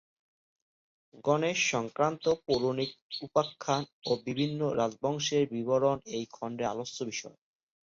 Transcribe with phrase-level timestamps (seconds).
[1.25, 2.91] গণেশ-সংক্রান্ত পৌরাণিক
[3.21, 7.37] উপাখ্যান ও বিভিন্ন রাজবংশের বিবরণ এই খণ্ডের আলোচ্য বিষয়।